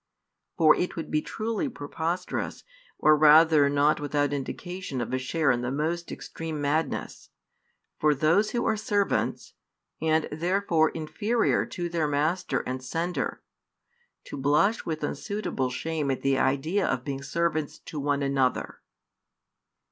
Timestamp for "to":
11.67-11.87, 14.23-14.37, 17.77-17.99